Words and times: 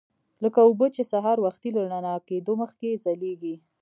لکه 0.43 0.59
اوبه 0.67 0.87
چې 0.95 1.03
سهار 1.11 1.37
وختي 1.45 1.69
له 1.77 1.81
رڼا 1.91 2.15
کېدو 2.27 2.53
مخکې 2.61 2.99
ځلیږي. 3.03 3.55